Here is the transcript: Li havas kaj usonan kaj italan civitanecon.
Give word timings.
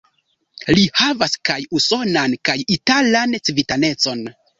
Li 0.77 0.85
havas 1.01 1.35
kaj 1.49 1.57
usonan 1.79 2.33
kaj 2.51 2.55
italan 2.77 3.37
civitanecon. 3.49 4.25